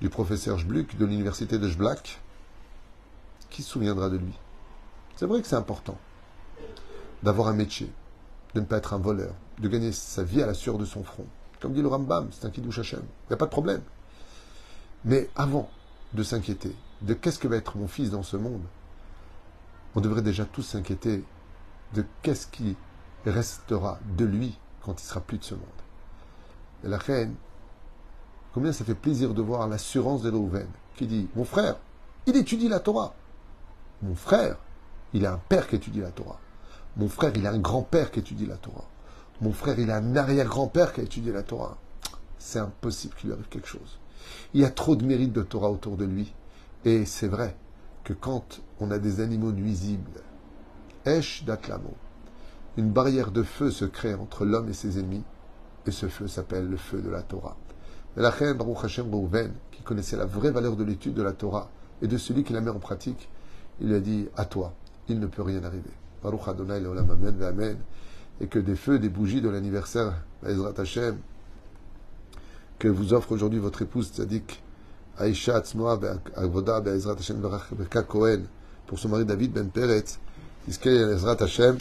du 0.00 0.08
professeur 0.10 0.58
Schbluck 0.58 0.96
de 0.96 1.06
l'université 1.06 1.58
de 1.58 1.68
Schblack 1.68 2.20
Qui 3.50 3.62
se 3.62 3.70
souviendra 3.70 4.10
de 4.10 4.18
lui? 4.18 4.38
C'est 5.16 5.26
vrai 5.26 5.40
que 5.40 5.48
c'est 5.48 5.56
important 5.56 5.98
d'avoir 7.22 7.48
un 7.48 7.54
métier, 7.54 7.90
de 8.54 8.60
ne 8.60 8.66
pas 8.66 8.76
être 8.76 8.92
un 8.92 8.98
voleur, 8.98 9.34
de 9.58 9.68
gagner 9.68 9.92
sa 9.92 10.22
vie 10.22 10.42
à 10.42 10.46
la 10.46 10.54
sueur 10.54 10.76
de 10.76 10.84
son 10.84 11.02
front. 11.02 11.26
Comme 11.60 11.72
dit 11.72 11.82
le 11.82 11.88
Rambam, 11.88 12.28
c'est 12.30 12.46
un 12.46 12.50
kiddush 12.50 12.78
Hashem. 12.78 13.00
Il 13.00 13.30
n'y 13.30 13.34
a 13.34 13.38
pas 13.38 13.46
de 13.46 13.50
problème. 13.50 13.80
Mais 15.06 15.30
avant 15.36 15.70
de 16.14 16.24
s'inquiéter 16.24 16.74
de 17.00 17.14
qu'est-ce 17.14 17.38
que 17.38 17.46
va 17.46 17.56
être 17.56 17.76
mon 17.78 17.86
fils 17.86 18.10
dans 18.10 18.24
ce 18.24 18.36
monde, 18.36 18.64
on 19.94 20.00
devrait 20.00 20.20
déjà 20.22 20.44
tous 20.44 20.62
s'inquiéter 20.62 21.22
de 21.94 22.04
qu'est-ce 22.22 22.48
qui 22.48 22.76
restera 23.24 24.00
de 24.16 24.24
lui 24.24 24.58
quand 24.82 25.00
il 25.00 25.04
sera 25.04 25.20
plus 25.20 25.38
de 25.38 25.44
ce 25.44 25.54
monde. 25.54 25.62
Et 26.84 26.88
la 26.88 26.98
reine, 26.98 27.36
combien 28.52 28.72
ça 28.72 28.84
fait 28.84 28.96
plaisir 28.96 29.32
de 29.32 29.42
voir 29.42 29.68
l'assurance 29.68 30.22
de 30.22 30.30
Rouven 30.30 30.68
qui 30.96 31.06
dit 31.06 31.28
Mon 31.36 31.44
frère, 31.44 31.76
il 32.26 32.36
étudie 32.36 32.68
la 32.68 32.80
Torah. 32.80 33.14
Mon 34.02 34.16
frère, 34.16 34.56
il 35.12 35.24
a 35.24 35.34
un 35.34 35.40
père 35.48 35.68
qui 35.68 35.76
étudie 35.76 36.00
la 36.00 36.10
Torah. 36.10 36.40
Mon 36.96 37.08
frère, 37.08 37.32
il 37.36 37.46
a 37.46 37.52
un 37.52 37.58
grand-père 37.58 38.10
qui 38.10 38.18
étudie 38.18 38.46
la 38.46 38.56
Torah. 38.56 38.88
Mon 39.40 39.52
frère, 39.52 39.78
il 39.78 39.90
a 39.92 39.96
un 39.98 40.16
arrière-grand-père 40.16 40.92
qui 40.92 41.00
a 41.00 41.04
étudié 41.04 41.30
la 41.30 41.44
Torah. 41.44 41.76
C'est 42.38 42.58
impossible 42.58 43.14
qu'il 43.14 43.28
lui 43.28 43.34
arrive 43.34 43.48
quelque 43.48 43.68
chose. 43.68 43.98
Il 44.54 44.60
y 44.60 44.64
a 44.64 44.70
trop 44.70 44.96
de 44.96 45.04
mérite 45.04 45.32
de 45.32 45.42
Torah 45.42 45.70
autour 45.70 45.96
de 45.96 46.04
lui. 46.04 46.34
Et 46.84 47.04
c'est 47.04 47.28
vrai 47.28 47.56
que 48.04 48.12
quand 48.12 48.60
on 48.80 48.90
a 48.90 48.98
des 48.98 49.20
animaux 49.20 49.52
nuisibles, 49.52 50.20
Esh 51.04 51.44
Daklamo, 51.44 51.94
une 52.76 52.90
barrière 52.90 53.30
de 53.30 53.42
feu 53.42 53.70
se 53.70 53.84
crée 53.84 54.14
entre 54.14 54.44
l'homme 54.44 54.68
et 54.68 54.74
ses 54.74 54.98
ennemis, 54.98 55.24
et 55.86 55.90
ce 55.90 56.08
feu 56.08 56.28
s'appelle 56.28 56.68
le 56.68 56.76
feu 56.76 57.00
de 57.00 57.08
la 57.08 57.22
Torah. 57.22 57.56
Et 58.16 58.20
la 58.20 58.30
reine 58.30 58.56
Baruch 58.56 58.84
Hashem 58.84 59.12
Rouven, 59.12 59.52
qui 59.70 59.82
connaissait 59.82 60.16
la 60.16 60.26
vraie 60.26 60.50
valeur 60.50 60.76
de 60.76 60.84
l'étude 60.84 61.14
de 61.14 61.22
la 61.22 61.32
Torah 61.32 61.70
et 62.02 62.06
de 62.06 62.16
celui 62.18 62.44
qui 62.44 62.52
la 62.52 62.60
met 62.60 62.70
en 62.70 62.78
pratique, 62.78 63.28
il 63.80 63.92
a 63.92 64.00
dit 64.00 64.28
À 64.36 64.44
toi, 64.44 64.74
il 65.08 65.20
ne 65.20 65.26
peut 65.26 65.42
rien 65.42 65.62
arriver. 65.64 65.90
Baruch 66.22 66.48
Adonai 66.48 66.80
Leolam 66.80 67.10
Amen 67.10 67.42
Amen. 67.42 67.78
Et 68.40 68.48
que 68.48 68.58
des 68.58 68.76
feux, 68.76 68.98
des 68.98 69.08
bougies 69.08 69.40
de 69.40 69.48
l'anniversaire, 69.48 70.22
Hashem, 70.44 71.18
que 72.78 72.88
vous 72.88 73.14
offre 73.14 73.32
aujourd'hui 73.32 73.58
votre 73.58 73.82
épouse 73.82 74.08
Tzadik, 74.08 74.62
Aïcha 75.18 75.60
Tznoa 75.60 75.98
Avoda 76.36 76.82
Ezrat 76.86 77.16
Hashem 77.18 77.40
Beka 77.72 78.02
Cohen, 78.02 78.42
pour 78.86 78.98
son 78.98 79.08
mari 79.08 79.24
David 79.24 79.52
Ben 79.52 79.68
Peretz, 79.68 80.18
Iske 80.68 80.86
Ezrat 80.86 81.40
Hashem, 81.40 81.78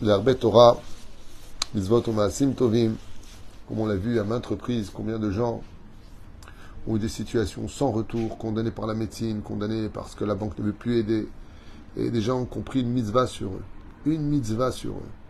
l'Arbe 0.00 0.38
Torah, 0.38 0.80
Mitzvot 1.74 2.04
Maasim 2.12 2.52
Tovim, 2.52 2.94
comme 3.68 3.80
on 3.80 3.86
l'a 3.86 3.96
vu 3.96 4.20
à 4.20 4.24
maintes 4.24 4.46
reprises, 4.46 4.90
combien 4.92 5.18
de 5.18 5.30
gens 5.30 5.62
ont 6.86 6.96
eu 6.96 7.00
des 7.00 7.08
situations 7.08 7.66
sans 7.66 7.90
retour, 7.90 8.38
condamnés 8.38 8.70
par 8.70 8.86
la 8.86 8.94
médecine, 8.94 9.40
condamnés 9.42 9.88
parce 9.88 10.14
que 10.14 10.24
la 10.24 10.36
banque 10.36 10.56
ne 10.58 10.64
veut 10.64 10.72
plus 10.72 10.98
aider, 10.98 11.28
et 11.96 12.10
des 12.10 12.20
gens 12.20 12.40
ont 12.40 12.60
pris 12.60 12.82
une 12.82 12.90
mitzvah 12.90 13.26
sur 13.26 13.48
eux, 13.48 13.62
une 14.04 14.22
mitzvah 14.22 14.70
sur 14.70 14.92
eux. 14.92 15.25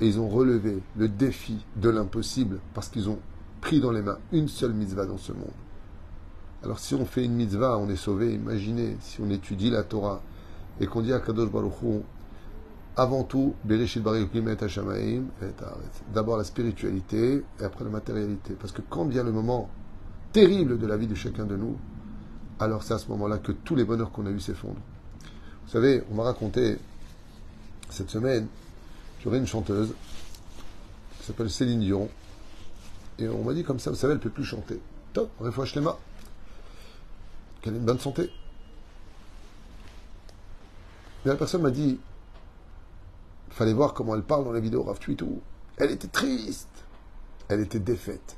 Et 0.00 0.06
ils 0.08 0.20
ont 0.20 0.28
relevé 0.28 0.82
le 0.96 1.08
défi 1.08 1.64
de 1.76 1.88
l'impossible 1.88 2.58
parce 2.74 2.88
qu'ils 2.88 3.08
ont 3.08 3.18
pris 3.60 3.80
dans 3.80 3.92
les 3.92 4.02
mains 4.02 4.18
une 4.32 4.48
seule 4.48 4.72
mitzvah 4.72 5.06
dans 5.06 5.16
ce 5.18 5.32
monde. 5.32 5.50
Alors 6.62 6.78
si 6.78 6.94
on 6.94 7.06
fait 7.06 7.24
une 7.24 7.34
mitzvah, 7.34 7.78
on 7.78 7.88
est 7.88 7.96
sauvé. 7.96 8.34
Imaginez 8.34 8.96
si 9.00 9.20
on 9.20 9.30
étudie 9.30 9.70
la 9.70 9.82
Torah 9.82 10.20
et 10.80 10.86
qu'on 10.86 11.00
dit 11.00 11.12
à 11.12 11.20
Kadosh 11.20 11.50
Baruch 11.50 11.72
avant 12.96 13.24
tout, 13.24 13.54
d'abord 16.14 16.36
la 16.38 16.44
spiritualité 16.44 17.44
et 17.60 17.64
après 17.64 17.84
la 17.84 17.90
matérialité. 17.90 18.54
Parce 18.58 18.72
que 18.72 18.80
quand 18.88 19.04
vient 19.04 19.22
le 19.22 19.32
moment 19.32 19.68
terrible 20.32 20.78
de 20.78 20.86
la 20.86 20.96
vie 20.96 21.06
de 21.06 21.14
chacun 21.14 21.44
de 21.44 21.56
nous, 21.56 21.76
alors 22.58 22.82
c'est 22.82 22.94
à 22.94 22.98
ce 22.98 23.08
moment-là 23.08 23.36
que 23.38 23.52
tous 23.52 23.74
les 23.74 23.84
bonheurs 23.84 24.12
qu'on 24.12 24.24
a 24.26 24.30
eus 24.30 24.40
s'effondrent. 24.40 24.80
Vous 25.66 25.72
savez, 25.72 26.04
on 26.10 26.14
m'a 26.14 26.22
raconté 26.22 26.78
cette 27.90 28.08
semaine, 28.08 28.46
j'aurais 29.22 29.38
une 29.38 29.46
chanteuse 29.46 29.94
qui 31.18 31.26
s'appelle 31.26 31.50
Céline 31.50 31.80
Dion, 31.80 32.08
et 33.18 33.28
on 33.28 33.42
m'a 33.42 33.54
dit 33.54 33.64
comme 33.64 33.78
ça, 33.78 33.90
vous 33.90 33.96
savez, 33.96 34.12
elle 34.12 34.18
ne 34.18 34.22
peut 34.22 34.30
plus 34.30 34.44
chanter. 34.44 34.80
Top, 35.12 35.30
les 35.40 35.80
mains. 35.80 35.96
Qu'elle 37.62 37.74
ait 37.74 37.78
une 37.78 37.84
bonne 37.84 37.98
santé. 37.98 38.30
Mais 41.24 41.30
la 41.30 41.36
personne 41.36 41.62
m'a 41.62 41.70
dit, 41.70 41.98
fallait 43.50 43.72
voir 43.72 43.94
comment 43.94 44.14
elle 44.14 44.22
parle 44.22 44.44
dans 44.44 44.52
la 44.52 44.60
vidéo 44.60 44.82
Rav. 44.82 44.98
Elle 45.78 45.90
était 45.90 46.08
triste. 46.08 46.68
Elle 47.48 47.60
était 47.60 47.80
défaite. 47.80 48.36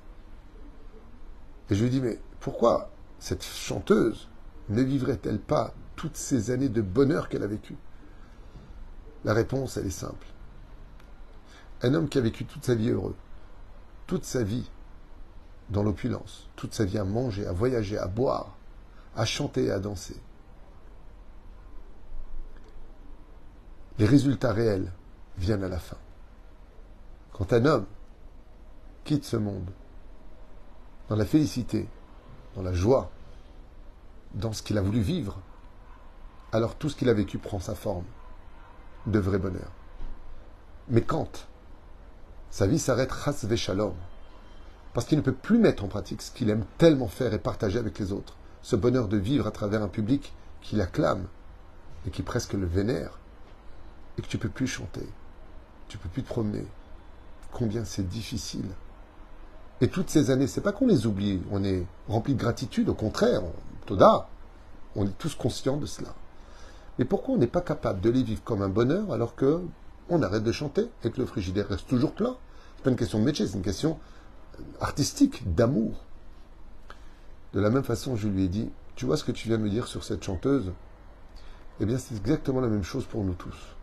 Et 1.70 1.74
je 1.74 1.82
lui 1.82 1.90
dis, 1.90 2.00
mais 2.00 2.18
pourquoi 2.40 2.90
cette 3.18 3.44
chanteuse 3.44 4.28
ne 4.68 4.82
vivrait-elle 4.82 5.40
pas 5.40 5.74
toutes 5.96 6.16
ces 6.16 6.50
années 6.50 6.68
de 6.68 6.82
bonheur 6.82 7.28
qu'elle 7.28 7.42
a 7.42 7.48
vécues 7.48 7.76
La 9.24 9.34
réponse, 9.34 9.76
elle 9.76 9.86
est 9.86 9.90
simple. 9.90 10.26
Un 11.82 11.94
homme 11.94 12.08
qui 12.08 12.18
a 12.18 12.20
vécu 12.20 12.44
toute 12.44 12.64
sa 12.64 12.74
vie 12.74 12.90
heureux, 12.90 13.16
toute 14.06 14.24
sa 14.24 14.42
vie 14.42 14.68
dans 15.70 15.82
l'opulence, 15.82 16.48
toute 16.56 16.74
sa 16.74 16.84
vie 16.84 16.98
à 16.98 17.04
manger, 17.04 17.46
à 17.46 17.52
voyager, 17.52 17.98
à 17.98 18.06
boire, 18.06 18.56
à 19.14 19.24
chanter 19.24 19.70
à 19.70 19.78
danser. 19.78 20.16
Les 23.98 24.06
résultats 24.06 24.52
réels 24.52 24.92
viennent 25.38 25.64
à 25.64 25.68
la 25.68 25.78
fin. 25.78 25.96
Quand 27.32 27.52
un 27.52 27.64
homme 27.64 27.86
quitte 29.04 29.24
ce 29.24 29.36
monde 29.36 29.70
dans 31.08 31.16
la 31.16 31.24
félicité, 31.24 31.88
dans 32.54 32.62
la 32.62 32.72
joie, 32.72 33.10
dans 34.34 34.52
ce 34.52 34.62
qu'il 34.62 34.78
a 34.78 34.82
voulu 34.82 35.00
vivre, 35.00 35.38
alors 36.52 36.74
tout 36.76 36.88
ce 36.88 36.96
qu'il 36.96 37.08
a 37.08 37.14
vécu 37.14 37.38
prend 37.38 37.60
sa 37.60 37.74
forme 37.74 38.04
de 39.06 39.18
vrai 39.18 39.38
bonheur. 39.38 39.70
Mais 40.88 41.02
quand 41.02 41.47
sa 42.50 42.66
vie 42.66 42.78
s'arrête, 42.78 43.12
shalom, 43.56 43.94
parce 44.94 45.06
qu'il 45.06 45.18
ne 45.18 45.22
peut 45.22 45.32
plus 45.32 45.58
mettre 45.58 45.84
en 45.84 45.88
pratique 45.88 46.22
ce 46.22 46.30
qu'il 46.30 46.50
aime 46.50 46.64
tellement 46.78 47.08
faire 47.08 47.34
et 47.34 47.38
partager 47.38 47.78
avec 47.78 47.98
les 47.98 48.12
autres, 48.12 48.36
ce 48.62 48.76
bonheur 48.76 49.08
de 49.08 49.16
vivre 49.16 49.46
à 49.46 49.50
travers 49.50 49.82
un 49.82 49.88
public 49.88 50.32
qui 50.60 50.76
l'acclame 50.76 51.26
et 52.06 52.10
qui 52.10 52.22
presque 52.22 52.54
le 52.54 52.66
vénère, 52.66 53.18
et 54.16 54.22
que 54.22 54.26
tu 54.26 54.36
ne 54.36 54.42
peux 54.42 54.48
plus 54.48 54.66
chanter, 54.66 55.06
tu 55.88 55.96
ne 55.96 56.02
peux 56.02 56.08
plus 56.08 56.22
te 56.22 56.28
promener. 56.28 56.66
Combien 57.52 57.84
c'est 57.84 58.06
difficile. 58.06 58.68
Et 59.80 59.88
toutes 59.88 60.10
ces 60.10 60.30
années, 60.30 60.46
c'est 60.46 60.60
pas 60.60 60.72
qu'on 60.72 60.86
les 60.86 61.06
oublie, 61.06 61.40
on 61.50 61.64
est 61.64 61.86
rempli 62.08 62.34
de 62.34 62.40
gratitude, 62.40 62.88
au 62.88 62.94
contraire, 62.94 63.42
Toda, 63.86 64.28
on 64.96 65.06
est 65.06 65.16
tous 65.16 65.34
conscients 65.34 65.76
de 65.76 65.86
cela. 65.86 66.14
Mais 66.98 67.04
pourquoi 67.04 67.36
on 67.36 67.38
n'est 67.38 67.46
pas 67.46 67.60
capable 67.60 68.00
de 68.00 68.10
les 68.10 68.22
vivre 68.22 68.42
comme 68.42 68.60
un 68.60 68.68
bonheur 68.68 69.12
alors 69.12 69.34
que 69.34 69.62
on 70.08 70.22
arrête 70.22 70.44
de 70.44 70.52
chanter 70.52 70.88
et 71.04 71.10
que 71.10 71.20
le 71.20 71.26
frigidaire 71.26 71.68
reste 71.68 71.88
toujours 71.88 72.12
plein 72.12 72.36
C'est 72.76 72.84
pas 72.84 72.90
une 72.90 72.96
question 72.96 73.18
de 73.18 73.24
métier, 73.24 73.46
c'est 73.46 73.56
une 73.56 73.62
question 73.62 73.98
artistique, 74.80 75.54
d'amour. 75.54 76.04
De 77.52 77.60
la 77.60 77.70
même 77.70 77.84
façon, 77.84 78.16
je 78.16 78.28
lui 78.28 78.44
ai 78.44 78.48
dit, 78.48 78.70
tu 78.96 79.06
vois 79.06 79.16
ce 79.16 79.24
que 79.24 79.32
tu 79.32 79.48
viens 79.48 79.58
de 79.58 79.62
me 79.62 79.70
dire 79.70 79.86
sur 79.86 80.04
cette 80.04 80.24
chanteuse? 80.24 80.72
Eh 81.80 81.86
bien, 81.86 81.98
c'est 81.98 82.16
exactement 82.16 82.60
la 82.60 82.68
même 82.68 82.82
chose 82.82 83.04
pour 83.04 83.24
nous 83.24 83.34
tous. 83.34 83.76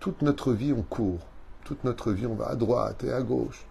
Toute 0.00 0.22
notre 0.22 0.52
vie, 0.52 0.72
on 0.72 0.82
court. 0.82 1.20
Toute 1.64 1.84
notre 1.84 2.10
vie, 2.12 2.26
on 2.26 2.34
va 2.34 2.48
à 2.48 2.56
droite 2.56 3.04
et 3.04 3.12
à 3.12 3.22
gauche. 3.22 3.66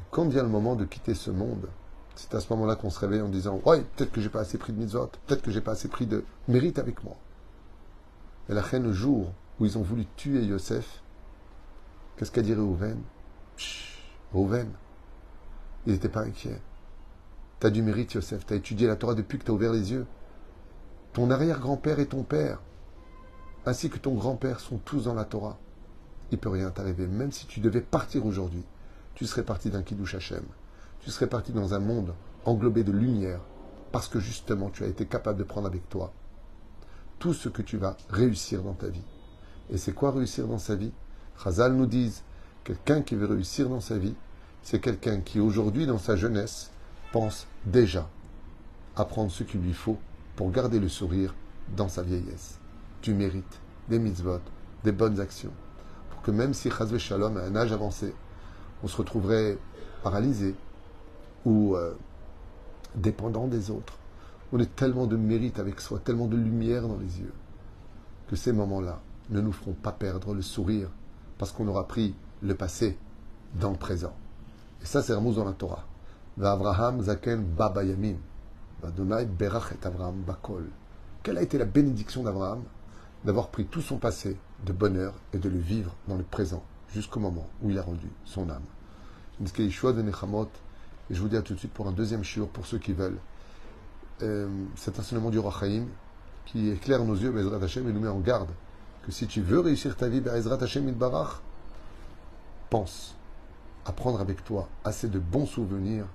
Et 0.00 0.02
quand 0.10 0.28
vient 0.28 0.42
le 0.42 0.48
moment 0.48 0.74
de 0.74 0.84
quitter 0.84 1.14
ce 1.14 1.30
monde, 1.30 1.68
c'est 2.16 2.34
à 2.34 2.40
ce 2.40 2.52
moment-là 2.52 2.74
qu'on 2.74 2.90
se 2.90 2.98
réveille 2.98 3.20
en 3.20 3.28
disant 3.28 3.60
Ouais, 3.64 3.84
peut-être 3.96 4.10
que 4.10 4.20
j'ai 4.20 4.28
pas 4.28 4.40
assez 4.40 4.58
pris 4.58 4.72
de 4.72 4.78
mitzvot, 4.78 5.10
peut-être 5.26 5.42
que 5.42 5.52
j'ai 5.52 5.60
pas 5.60 5.72
assez 5.72 5.88
pris 5.88 6.06
de 6.06 6.24
mérite 6.48 6.78
avec 6.78 7.04
moi. 7.04 7.16
Et 8.48 8.54
la 8.54 8.62
reine, 8.62 8.84
le 8.84 8.92
jour 8.92 9.32
où 9.58 9.64
ils 9.64 9.78
ont 9.78 9.82
voulu 9.82 10.06
tuer 10.16 10.44
Yosef, 10.44 11.02
qu'est-ce 12.16 12.30
qu'a 12.30 12.42
dit 12.42 12.54
Reuven? 12.54 13.00
Reuven, 14.32 14.70
il 15.86 15.92
n'était 15.92 16.08
pas 16.08 16.22
inquiet. 16.22 16.60
Tu 17.60 17.66
as 17.66 17.70
du 17.70 17.82
mérite, 17.82 18.14
Yosef, 18.14 18.44
tu 18.44 18.52
as 18.52 18.56
étudié 18.56 18.86
la 18.86 18.96
Torah 18.96 19.14
depuis 19.14 19.38
que 19.38 19.44
tu 19.44 19.50
as 19.50 19.54
ouvert 19.54 19.72
les 19.72 19.92
yeux. 19.92 20.06
Ton 21.12 21.30
arrière-grand-père 21.30 22.00
et 22.00 22.06
ton 22.06 22.22
père, 22.22 22.60
ainsi 23.64 23.88
que 23.88 23.98
ton 23.98 24.14
grand-père, 24.14 24.60
sont 24.60 24.78
tous 24.78 25.04
dans 25.04 25.14
la 25.14 25.24
Torah. 25.24 25.58
Il 26.30 26.38
peut 26.38 26.50
rien 26.50 26.70
t'arriver. 26.70 27.06
Même 27.06 27.32
si 27.32 27.46
tu 27.46 27.60
devais 27.60 27.80
partir 27.80 28.26
aujourd'hui, 28.26 28.64
tu 29.14 29.24
serais 29.24 29.44
parti 29.44 29.70
d'un 29.70 29.82
Kiddush 29.82 30.14
Hashem. 30.16 30.44
Tu 31.00 31.10
serais 31.10 31.28
parti 31.28 31.52
dans 31.52 31.72
un 31.72 31.78
monde 31.78 32.14
englobé 32.44 32.84
de 32.84 32.92
lumière, 32.92 33.40
parce 33.92 34.08
que 34.08 34.20
justement 34.20 34.70
tu 34.70 34.84
as 34.84 34.88
été 34.88 35.06
capable 35.06 35.38
de 35.38 35.44
prendre 35.44 35.66
avec 35.66 35.88
toi 35.88 36.12
tout 37.18 37.32
ce 37.32 37.48
que 37.48 37.62
tu 37.62 37.78
vas 37.78 37.96
réussir 38.10 38.62
dans 38.62 38.74
ta 38.74 38.88
vie. 38.88 39.02
Et 39.70 39.78
c'est 39.78 39.92
quoi 39.92 40.12
réussir 40.12 40.46
dans 40.46 40.58
sa 40.58 40.76
vie? 40.76 40.92
Chazal 41.42 41.74
nous 41.74 41.86
dit, 41.86 42.22
quelqu'un 42.64 43.02
qui 43.02 43.14
veut 43.14 43.26
réussir 43.26 43.68
dans 43.68 43.80
sa 43.80 43.98
vie, 43.98 44.14
c'est 44.62 44.80
quelqu'un 44.80 45.20
qui 45.20 45.40
aujourd'hui, 45.40 45.86
dans 45.86 45.98
sa 45.98 46.16
jeunesse, 46.16 46.70
pense 47.12 47.46
déjà 47.64 48.08
à 48.96 49.04
prendre 49.04 49.30
ce 49.30 49.44
qu'il 49.44 49.60
lui 49.60 49.72
faut 49.72 49.98
pour 50.36 50.50
garder 50.50 50.78
le 50.78 50.88
sourire 50.88 51.34
dans 51.76 51.88
sa 51.88 52.02
vieillesse. 52.02 52.58
Du 53.02 53.14
mérite, 53.14 53.60
des 53.88 53.98
mitzvot, 53.98 54.40
des 54.84 54.92
bonnes 54.92 55.20
actions. 55.20 55.52
Pour 56.10 56.22
que 56.22 56.30
même 56.30 56.54
si 56.54 56.70
Chazve 56.70 56.98
Shalom, 56.98 57.36
à 57.36 57.42
un 57.42 57.56
âge 57.56 57.72
avancé, 57.72 58.14
on 58.82 58.88
se 58.88 58.96
retrouverait 58.96 59.58
paralysé 60.02 60.54
ou 61.44 61.74
euh, 61.74 61.94
dépendant 62.94 63.46
des 63.46 63.70
autres, 63.70 63.98
on 64.52 64.60
est 64.60 64.76
tellement 64.76 65.06
de 65.06 65.16
mérite 65.16 65.58
avec 65.58 65.80
soi, 65.80 65.98
tellement 65.98 66.26
de 66.26 66.36
lumière 66.36 66.86
dans 66.86 66.98
les 66.98 67.20
yeux, 67.20 67.32
que 68.28 68.36
ces 68.36 68.52
moments-là 68.52 69.00
ne 69.30 69.40
nous 69.40 69.52
feront 69.52 69.72
pas 69.72 69.92
perdre 69.92 70.34
le 70.34 70.42
sourire, 70.42 70.88
parce 71.38 71.52
qu'on 71.52 71.68
aura 71.68 71.86
pris 71.86 72.14
le 72.42 72.54
passé 72.54 72.98
dans 73.54 73.70
le 73.70 73.76
présent. 73.76 74.14
Et 74.82 74.86
ça, 74.86 75.02
c'est 75.02 75.14
Ramous 75.14 75.34
dans 75.34 75.44
la 75.44 75.52
Torah. 75.52 75.86
Avraham 76.40 77.02
zaken 77.02 77.42
baba 77.42 77.82
yamim. 77.84 78.16
berach 79.38 79.72
et 79.72 79.86
Avraham 79.86 80.22
bakol. 80.22 80.68
Quelle 81.22 81.38
a 81.38 81.42
été 81.42 81.58
la 81.58 81.64
bénédiction 81.64 82.22
d'Abraham 82.22 82.62
d'avoir 83.24 83.48
pris 83.48 83.66
tout 83.66 83.80
son 83.80 83.96
passé 83.96 84.36
de 84.64 84.72
bonheur 84.72 85.14
et 85.32 85.38
de 85.38 85.48
le 85.48 85.58
vivre 85.58 85.94
dans 86.06 86.16
le 86.16 86.22
présent 86.22 86.62
jusqu'au 86.92 87.18
moment 87.18 87.48
où 87.62 87.70
il 87.70 87.78
a 87.78 87.82
rendu 87.82 88.08
son 88.24 88.48
âme? 88.48 88.62
et 89.40 91.14
je 91.14 91.20
vous 91.20 91.28
dis 91.28 91.36
à 91.36 91.42
tout 91.42 91.54
de 91.54 91.58
suite 91.58 91.72
pour 91.72 91.88
un 91.88 91.92
deuxième 91.92 92.24
shiur 92.24 92.48
pour 92.48 92.66
ceux 92.66 92.78
qui 92.78 92.92
veulent. 92.92 93.18
Euh, 94.22 94.48
cet 94.76 94.98
enseignement 94.98 95.30
du 95.30 95.38
Rachaim 95.38 95.86
qui 96.46 96.70
éclaire 96.70 97.04
nos 97.04 97.14
yeux, 97.14 97.30
Bezrat 97.30 97.62
Hashem, 97.62 97.88
et 97.88 97.92
nous 97.92 98.00
met 98.00 98.08
en 98.08 98.20
garde 98.20 98.48
que 99.06 99.12
si 99.12 99.28
tu 99.28 99.40
veux 99.40 99.60
réussir 99.60 99.96
ta 99.96 100.08
vie, 100.08 100.20
Bezrat 100.20 100.60
Hashem 100.60 100.90
Barach, 100.90 101.40
pense 102.70 103.14
à 103.84 103.92
prendre 103.92 104.20
avec 104.20 104.44
toi 104.44 104.68
assez 104.82 105.06
de 105.06 105.20
bons 105.20 105.46
souvenirs 105.46 106.06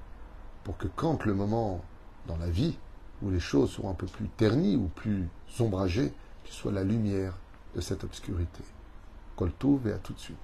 pour 0.65 0.77
que 0.77 0.89
quand 0.97 1.23
le 1.23 1.33
moment 1.33 1.81
dans 2.27 2.35
la 2.35 2.49
vie 2.49 2.77
où 3.21 3.29
les 3.29 3.39
choses 3.39 3.71
seront 3.71 3.91
un 3.91 3.93
peu 3.93 4.07
plus 4.07 4.27
ternies 4.27 4.75
ou 4.75 4.89
plus 4.93 5.29
ombragées, 5.61 6.11
tu 6.43 6.51
sois 6.51 6.73
la 6.73 6.83
lumière 6.83 7.37
de 7.75 7.79
cette 7.79 8.03
obscurité. 8.03 8.63
Koltouv 9.37 9.87
et 9.87 9.93
à 9.93 9.97
tout 9.97 10.11
de 10.11 10.19
suite. 10.19 10.37